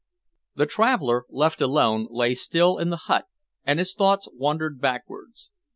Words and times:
The 0.55 0.65
traveller, 0.65 1.25
left 1.29 1.61
alone, 1.61 2.07
lay 2.09 2.33
still 2.33 2.79
in 2.79 2.89
the 2.89 3.01
hut, 3.05 3.25
and 3.63 3.77
his 3.77 3.93
thoughts 3.93 4.27
wandered 4.33 4.81
backwards. 4.81 5.51